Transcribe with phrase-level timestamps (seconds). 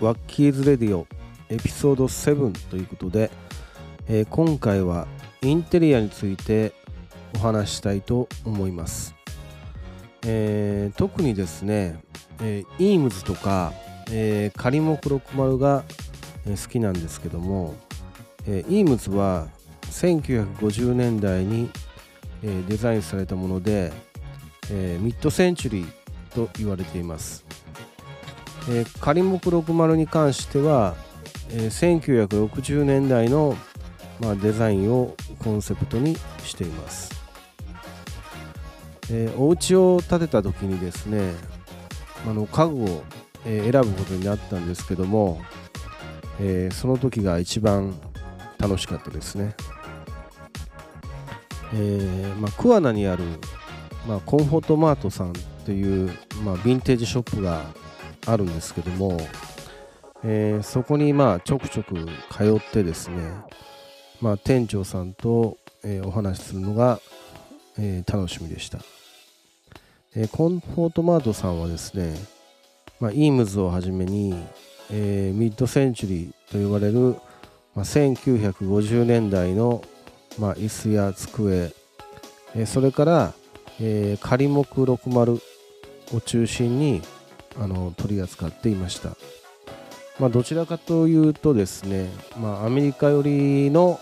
[0.00, 1.06] ワッキーズレディオ
[1.48, 3.30] エピソード7ということで、
[4.08, 5.06] えー今回は
[5.40, 6.74] インテリアについて
[7.34, 9.14] お話したいと思います、
[10.26, 11.98] えー特にですね、
[12.42, 13.72] えー、イームズとか、
[14.10, 15.84] えー、カリモク60が
[16.46, 17.74] えー好きなんですけども、
[18.46, 19.48] えーイームズは
[19.92, 21.70] 1950年代に、
[22.42, 23.94] えーデザインされたもので、
[24.70, 25.88] えーミッドセンチュリー
[26.34, 27.45] と言われています、
[28.68, 30.94] えーカリモク60に関しては、
[31.50, 33.56] えー1960年代の、
[34.20, 37.12] まあ、デザインをコンセプトにしています、
[39.10, 41.32] えーお家を建てた時にですね
[42.28, 43.02] あの家具を、
[43.44, 45.40] えー選ぶことになったんですけども、
[46.40, 47.94] えーその時が一番
[48.58, 49.54] 楽しかったですね、
[51.74, 53.24] えーまあ、桑名にある、
[54.08, 55.32] まあ、コンフォートマートさん
[55.64, 56.10] という、
[56.44, 57.64] まあ、ヴィンテージショップが
[58.26, 59.18] あるんですけども、
[60.24, 61.94] えーそこにまあちょくちょく
[62.30, 63.32] 通ってですね、
[64.20, 67.00] まあ、店長さんと、えーお話しするのが、
[67.78, 68.78] えー楽しみでした、
[70.14, 72.14] えーコンフォートマートさんはですね、
[73.00, 74.34] まあ、イームズをはじめに、
[74.90, 77.16] えーミッドセンチュリーと呼ばれる、
[77.74, 79.84] まあ、1950年代の、
[80.38, 81.72] まあ、椅子や机、
[82.54, 83.32] えーそれから、
[83.80, 85.40] えー、仮木60
[86.14, 87.02] を中心に
[87.58, 89.16] あの取り扱っていました、
[90.18, 92.08] まあ、どちらかというとですね、
[92.40, 94.00] まあ、アメリカ寄りの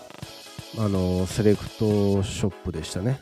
[0.77, 3.21] あのセレクトショップでしたね。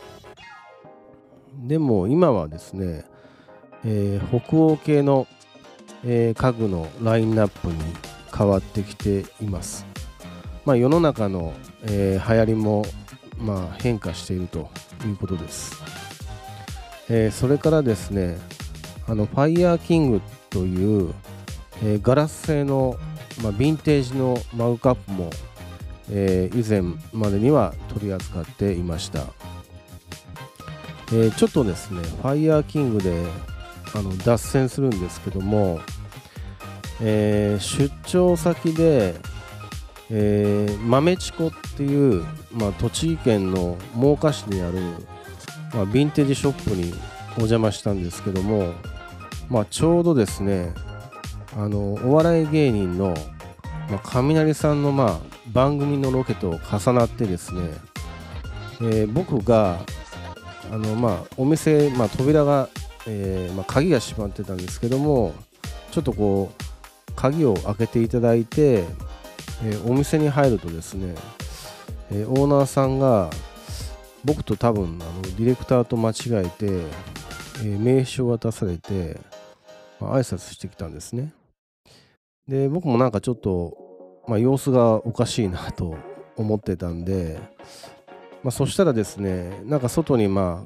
[1.56, 3.06] でも今はですね、
[3.86, 5.28] えー北欧系の、
[6.04, 7.76] えー家具のラインナップに
[8.36, 9.86] 変わってきています、
[10.66, 12.86] まあ、世の中の、えー流行りも、
[13.38, 14.70] まあ、変化していると
[15.06, 15.76] いうことです、
[17.08, 18.40] えーそれからですね
[19.08, 21.14] あのファイヤーキングという、
[21.84, 22.96] えーガラス製の、
[23.42, 25.30] まあ、ヴィンテージのマグカップも、
[26.10, 26.82] えー以前
[27.12, 29.26] までには取り扱っていました、
[31.08, 33.14] えーちょっとですねファイヤーキングで
[33.94, 35.82] あの脱線するんですけども、
[37.02, 39.16] え出張先で、
[40.10, 44.80] えー豆チコっていう、まあ、栃木県の真岡市にある、
[45.74, 46.94] まあ、ヴィンテージショップに
[47.38, 48.74] お邪魔したんですけども、
[49.50, 50.74] まあ、ちょうどですね
[51.58, 53.14] あのお笑い芸人の、
[53.90, 55.20] まあ、雷さんの、まあ、
[55.52, 57.62] 番組のロケと重なってですね、
[58.82, 59.80] えー僕が
[60.72, 62.70] あの、まあ、お店、まあ、扉が、
[63.08, 65.34] えーまあ、鍵が閉まってたんですけども
[65.92, 68.84] ちょっとこう鍵を開けていただいて、
[69.64, 71.16] えーお店に入るとですね、
[72.12, 73.30] えオーナーさんが
[74.26, 77.14] 僕と多分あのディレクターと間違えて、えー
[77.80, 79.20] 名刺を渡されて、
[80.00, 81.34] まあ、挨拶してきたんですね。
[82.48, 83.78] で僕もなんかちょっと、
[84.28, 85.96] まあ、様子がおかしいなと
[86.36, 87.40] 思ってたんで、
[88.44, 90.66] まあ、そしたらですねなんか外にま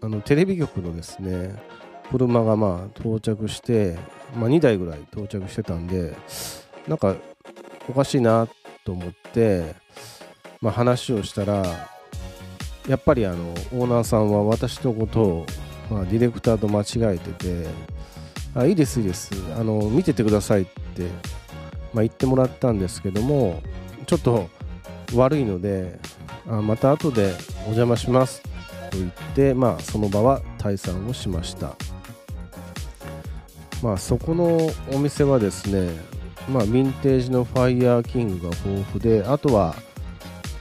[0.00, 1.54] ああのテレビ局のですね
[2.10, 3.98] 車がまあ到着して、
[4.34, 6.16] まあ、2台ぐらい到着してたんで
[6.88, 7.16] なんか
[7.88, 8.48] おかしいな
[8.84, 9.74] と思って、
[10.60, 11.62] まあ、話をしたら
[12.88, 15.46] やっぱりあのオーナーさんは私のことを、
[15.90, 17.66] まあ、ディレクターと間違えてて
[18.54, 19.30] あいいですいいです。
[19.56, 21.02] あの見ててくださいって、
[21.92, 23.62] まあ、言ってもらったんですけども
[24.06, 24.48] ちょっと
[25.14, 25.98] 悪いので
[26.48, 28.42] あまた後でお邪魔します
[28.90, 31.74] と言って、まあ、その場は退散をしました、
[33.82, 34.58] まあ、そこの
[34.92, 35.90] お店はですね、
[36.48, 39.74] まあ、ヴィンテージのファイヤーキングが豊富であとは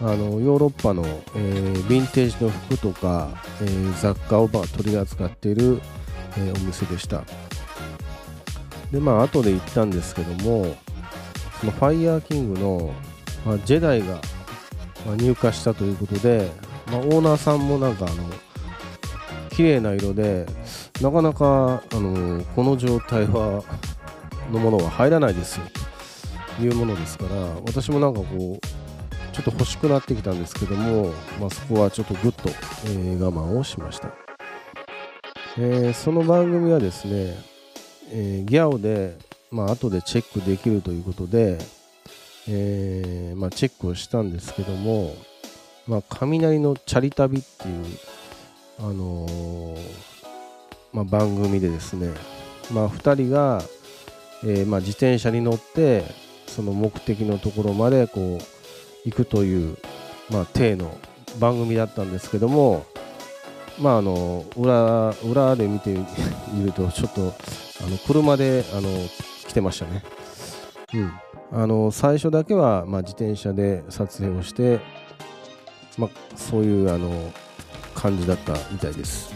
[0.02, 3.30] あのヨーロッパの、えーヴィンテージの服とか、
[3.62, 5.80] えー雑貨をまあ取り扱っている、
[6.38, 7.24] えーお店でした。
[8.92, 10.76] でまあ後で行ったんですけども
[11.60, 12.94] そのファイヤーキングの、
[13.46, 14.20] まあ、ジェダイが、
[15.06, 16.50] まあ入荷したということで、
[16.88, 18.24] まあ、オーナーさんもなんかあの
[19.52, 20.46] 綺麗な色で
[21.02, 23.64] なかなかあのこの状態は
[24.52, 25.66] のものは入らないですよ。
[26.58, 27.36] というものですから
[27.66, 28.68] 私もなんかこう
[29.34, 34.10] ちょっと欲しくなってきたんですけども、まあ、そこはちょっとぐっと、えー我慢をしました、
[35.58, 37.38] えーその番組はですね、
[38.12, 39.18] えーギャオで、
[39.52, 41.58] まあ後でチェックできるということで、
[42.50, 45.16] えーまあ、チェックをしたんですけども、
[45.88, 47.86] まあ、雷のチャリ旅っていう、
[48.80, 49.80] あのー
[50.94, 52.10] まあ、番組でですね、
[52.72, 53.62] まあ、2人が、
[54.44, 56.04] えーまあ、自転車に乗って
[56.48, 58.61] その目的のところまでこう
[59.06, 59.78] 行くという、
[60.30, 60.98] まあ、体の
[61.40, 62.86] 番組だったんですけども、
[63.80, 65.96] まあ、あの裏裏で見て
[66.54, 67.34] みるとちょっと
[67.86, 68.90] あの車であの
[69.48, 70.04] 来てましたね。
[70.94, 71.12] うん
[71.54, 74.80] あの最初だけは、まあ、自転車で撮影をして、
[75.98, 77.12] まあ、そういうあの
[77.94, 79.34] 感じだったみたいです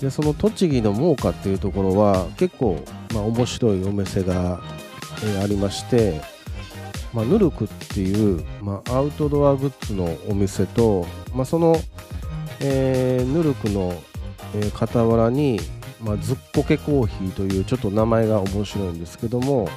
[0.00, 2.82] でその栃木の真岡っていうところは結構、
[3.12, 4.60] まあ、面白いお店が、
[5.24, 6.22] えー、ありまして、
[7.12, 11.76] まあ、ヌルクっていう、まあ、アウトドアグッズのお店と、まあ、その、
[12.60, 13.94] えー、ヌルクの、
[14.54, 15.60] えー、傍らに、
[16.00, 19.68] まあ、ズッポケコーヒーというちょっと名前が面白いんですけども、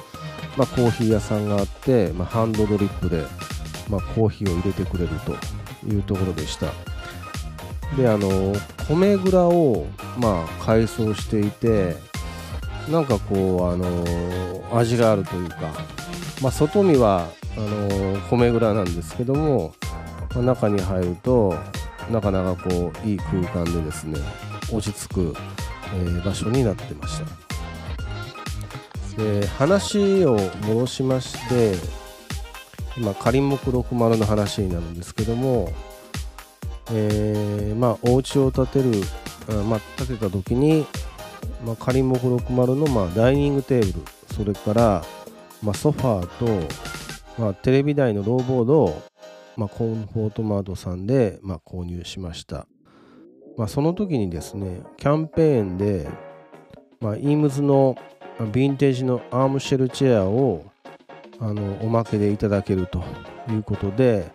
[0.56, 3.24] まあ、コーヒー屋さんがあって、まあ、ハンドドリップで、
[3.90, 5.32] まあ、コーヒーを入れてくれると
[5.86, 6.72] いうところでした。
[7.96, 8.54] であの
[8.88, 9.86] 米蔵を、
[10.18, 11.96] まあ、改装していて
[12.90, 15.56] なんかこうあの味があるというか、
[16.42, 19.74] まあ、外見はあの米蔵なんですけども、
[20.34, 21.54] まあ、中に入ると
[22.10, 24.18] なかなかこういい空間でですね
[24.72, 25.34] 落ち着く、
[25.94, 27.44] えー、場所になってました。
[29.16, 30.36] で話を
[30.66, 31.76] 戻しまして
[32.96, 35.72] 今仮目60の話になるんですけども、
[36.90, 38.90] えー、まあお家を建てる、
[39.64, 40.86] まあ、建てた時に、
[41.64, 45.04] まあ、仮目60のまあダイニングテーブルそれから、
[45.64, 49.02] まあ、ソファーと、まあ、テレビ台のローボードを、
[49.56, 52.66] まあ、コンフォートマートさんで、まあ、購入しました、
[53.56, 56.08] まあ、その時にですねキャンペーンで、
[57.00, 57.96] まあ、イームズの
[58.38, 60.64] ヴィンテージのアームシェルチェアを
[61.40, 63.02] あのおまけでいただけると
[63.48, 64.30] いうことで、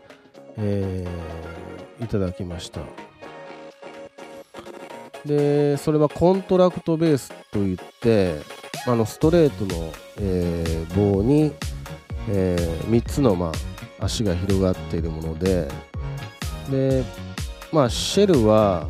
[0.57, 2.81] えー、いただきました。
[5.25, 8.35] でそれはコントラクトベースといって
[8.87, 11.53] あのストレートの、えー、棒に、
[12.29, 13.51] えー、3つの、ま
[13.99, 15.67] あ、足が広がっているもので
[16.69, 17.03] で、
[17.71, 18.87] まあ、シェルは、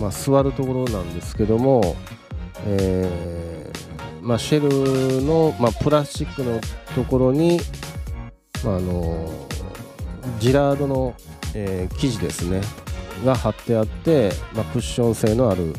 [0.00, 1.96] まあ、座るところなんですけども、
[2.66, 6.60] えーまあ、シェルの、まあ、プラスチックの
[6.94, 7.58] ところに、
[8.64, 9.30] まあ、あの
[10.38, 11.14] ジラードの、
[11.54, 12.60] えー、生地ですね
[13.24, 15.74] が貼ってあって、まあ、クッション性のある、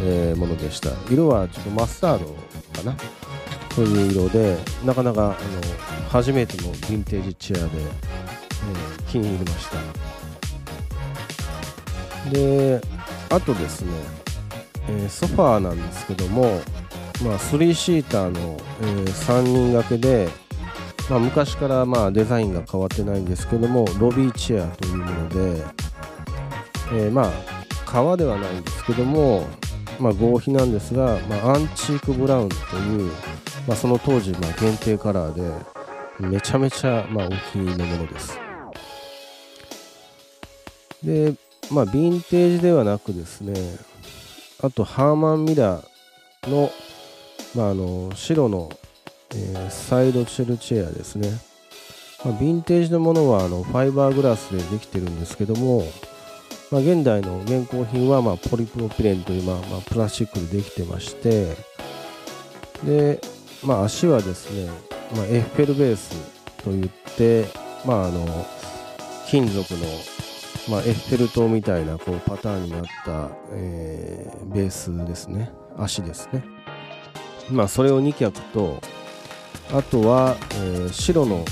[0.00, 0.90] えー、ものでした。
[1.10, 2.96] 色はちょっとマスタードかな？
[3.74, 5.36] という色でなかなかあの
[6.08, 9.68] 初めてのヴィンテージチェアで、えー、気に入りまし
[12.24, 12.30] た。
[12.30, 12.80] で
[13.30, 13.92] あとですね、
[14.88, 16.60] えー、ソファーなんですけども
[17.22, 20.28] まあ、3シーターの、えー、3人掛けで、
[21.08, 25.64] まあ、昔からまあデザインが変わってないんですけどもロビーチェアというもので、
[26.92, 27.30] えー、まあ
[27.86, 29.46] 革ではないんですけども、
[29.98, 33.10] まあ、合皮なんですが、まあ、アンチークブラウンという、
[33.66, 35.64] まあ、その当時ま限定カラーで
[36.20, 38.38] めちゃめちゃまあお気に入りのものです。
[41.02, 41.34] で
[41.70, 43.54] まあヴィンテージではなくですね
[44.62, 46.70] あとハーマンミラーの
[47.54, 48.68] まあ、あの白の、
[49.30, 51.30] えー、サイドチェルチェアですね、
[52.24, 55.84] まあ、ヴィンテージのものはあのファイバーグラスでできてるんですけども、
[56.74, 61.54] まあ、現代の現行品はまあポリプロピレンという、まあまあ、プラスチックでできてまして
[62.84, 63.20] で、
[63.64, 64.68] まあ、足はですね、
[65.14, 66.16] まあ、エッフェルベース
[66.64, 67.46] といって、
[67.86, 68.26] まあ、あの
[69.28, 69.86] 金属の、
[70.68, 75.52] まあ、エッフェル塔みたいなこうパターンになった、えー、ベースですね。
[75.78, 76.44] 足ですね。
[77.52, 78.80] まあ、それを2脚と
[79.72, 81.44] あとは、えー、白の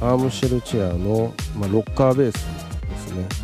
[0.00, 3.43] アームシェルチェアの、まあ、ロッカーベースですね、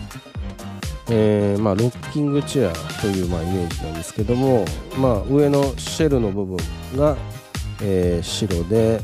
[1.12, 4.64] えーまあ、ロッキングチェアという、まあ、イメージなんですけども、
[4.96, 6.56] まあ、上のシェルの部分
[6.96, 7.16] が、
[7.82, 9.00] えー、白で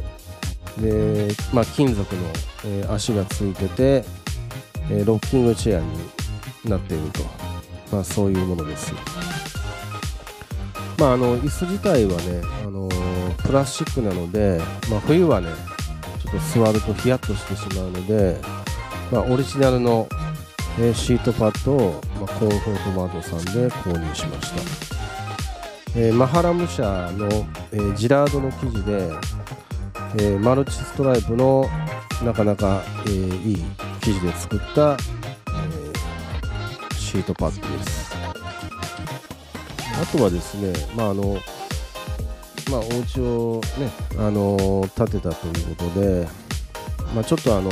[0.81, 2.23] で、まあ、金属の、
[2.65, 4.05] えー、足がついてて、
[4.91, 7.23] え、ロッキングチェアになっていると、
[7.91, 8.93] まあ、そういうものです。
[10.99, 12.89] まあ、あの椅子自体はね、あの、
[13.45, 14.61] プラスチックなので、
[14.91, 15.49] まあ、冬はね
[16.23, 18.41] ちょっと座るとヒヤッとしてしまうので、
[19.13, 20.09] まあ、オリジナルの、
[20.79, 24.53] え、シートパッドを、まあ、コンフォートマートさんで購入しまし
[25.95, 26.83] た、えー、マハラム社
[27.17, 27.27] の、
[27.73, 29.11] えー、ジラードの生地で、
[30.17, 31.67] えー、マルチストライプの
[32.23, 33.65] なかなか、え、いい
[34.03, 34.97] 生地で作った、え、
[36.95, 38.15] シートパッドです。
[39.99, 41.39] あとはですね、まああの
[42.71, 46.29] まあ、お家をね、あの建てたということで、
[47.15, 47.71] まあ、ちょっとあの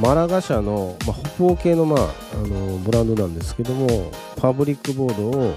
[0.00, 5.54] マラガ社の、まあ、北欧系の,、まあ、あのブランドなんですけどもパブリックボードを、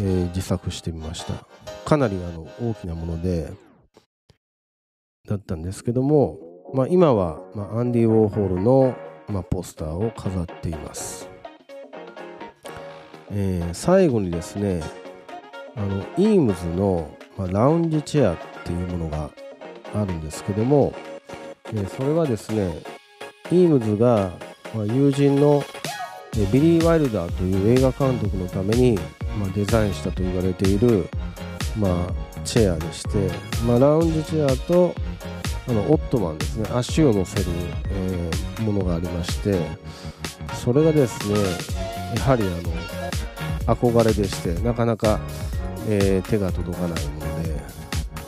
[0.00, 1.34] えー、自作してみました。
[1.84, 3.52] かなりあの大きなもので
[5.28, 6.38] だったんですけども、
[6.74, 8.96] まあ、今は、まあ、アンディ・ウォーホールの、
[9.28, 11.28] まあ、ポスターを飾っています。
[13.30, 14.82] えー、最後にですね
[15.76, 19.30] あのイームズの、まあ、ラウンジチェアっていうものが、
[19.94, 20.94] あるんですけども、
[21.74, 22.82] えそれはですね
[23.52, 24.32] イームズが、
[24.74, 25.62] 友人の
[26.50, 28.98] ビリー・ワイルダーという映画監督のために、
[29.38, 31.08] まデザインしたと言われている、
[31.76, 33.30] まあ、チェアでして、
[33.66, 34.94] まあ、ラウンジチェアと
[35.68, 36.68] あのオットマンですね。
[36.74, 37.46] 足を乗せる、
[37.90, 38.30] え、
[38.62, 39.60] ものがありまして
[40.64, 41.38] それがですね
[42.16, 45.20] やはりあの憧れでしてなかなか、
[45.88, 47.60] えー、手が届かないもので、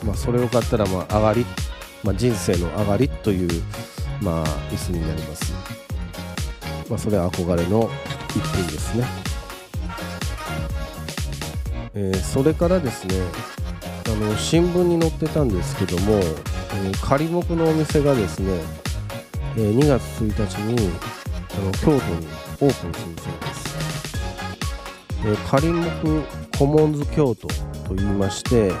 [0.03, 1.45] まあ、それを買ったらまあ上がり、
[2.03, 3.49] まあ、人生の上がりという、
[4.21, 5.53] まあ、椅子になります、
[6.89, 7.89] まあ、それは憧れの
[8.29, 9.05] 一品ですね、
[11.93, 13.15] えー、それからですね
[14.07, 18.59] あの新聞に載ってたんですけども、えー、仮木のお店がですね、
[19.57, 20.89] えー、2月1日に
[21.53, 23.75] あの京都にオープンするそうです、
[25.25, 27.47] えー、仮木コモンズ京都
[27.87, 28.71] といいまして、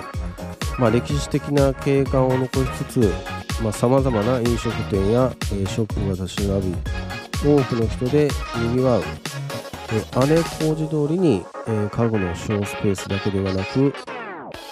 [0.79, 3.13] まあ、歴史的な景観を残しつつ
[3.71, 6.75] さまざ、まな飲食店や、えー、ショップが立ち並び
[7.39, 8.29] 多くの人で
[8.69, 9.03] にぎわう。
[10.27, 13.93] 姉小路通りに、えー、家具のショースペースだけではなく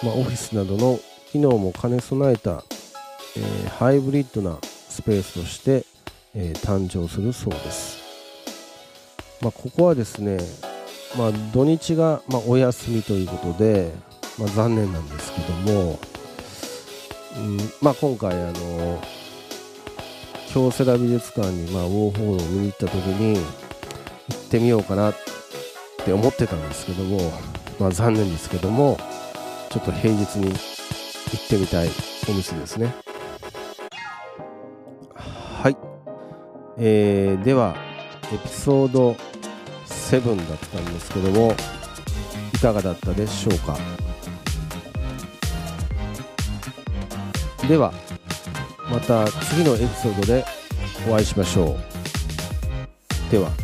[0.04, 1.00] まあ、オフィスなどの
[1.30, 2.62] 機能も兼ね備えた、
[3.36, 5.86] えー、ハイブリッドなスペースとして、
[6.34, 7.98] えー、誕生するそうです、
[9.40, 10.38] まあ、ここはですね、
[11.16, 13.92] まあ、土日が、まあ、お休みということで、
[14.38, 15.98] まあ、残念なんですけども、
[17.36, 17.56] うん。
[17.80, 19.02] まあ、今回あの
[20.52, 23.42] 京セラ美術館に、まあ、ウォーホールを見に行った時に行
[24.36, 25.16] ってみようかなっ
[26.04, 27.32] て思ってたんですけども、
[27.80, 28.98] まあ、残念ですけども、
[29.70, 31.88] ちょっと平日に行ってみたい
[32.28, 32.94] お店ですね。
[35.14, 35.76] はい、
[36.78, 37.74] えー、では
[38.32, 39.16] エピソード
[39.86, 41.54] 7だったんですけども
[42.54, 43.76] いかがだったでしょうか？
[47.68, 47.92] では
[48.90, 50.44] また次のエピソードで
[51.08, 51.76] お会いしましょ
[53.28, 53.30] う。
[53.30, 53.63] では。